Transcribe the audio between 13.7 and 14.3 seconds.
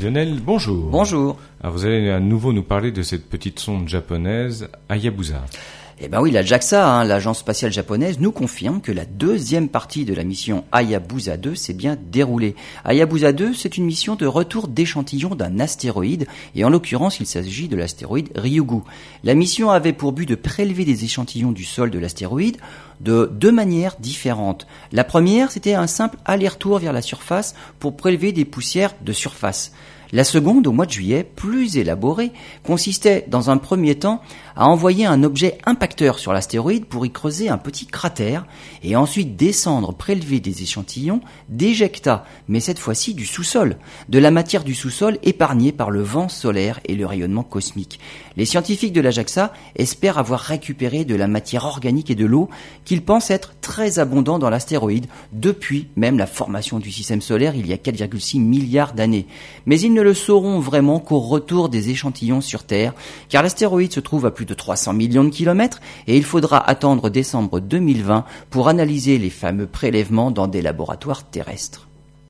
une mission de